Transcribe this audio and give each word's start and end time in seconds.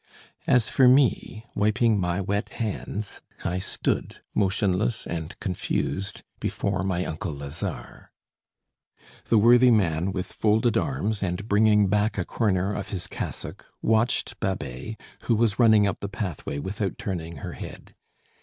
As 0.47 0.67
for 0.67 0.87
me, 0.87 1.45
wiping 1.53 1.99
my 1.99 2.19
wet 2.21 2.49
hands, 2.49 3.21
I 3.45 3.59
stood 3.59 4.19
motionless 4.33 5.05
and 5.05 5.39
confused 5.39 6.23
before 6.39 6.81
my 6.81 7.05
uncle 7.05 7.33
Lazare. 7.35 8.09
The 9.25 9.37
worthy 9.37 9.69
man, 9.69 10.11
with 10.11 10.25
folded 10.25 10.75
arms, 10.75 11.21
and 11.21 11.47
bringing 11.47 11.85
back 11.87 12.17
a 12.17 12.25
corner 12.25 12.73
of 12.73 12.89
his 12.89 13.05
cassock, 13.05 13.63
watched 13.83 14.39
Babet, 14.39 14.99
who 15.25 15.35
was 15.35 15.59
running 15.59 15.85
up 15.85 15.99
the 15.99 16.09
pathway 16.09 16.57
without 16.57 16.97
turning 16.97 17.35
her 17.35 17.53
head. 17.53 17.93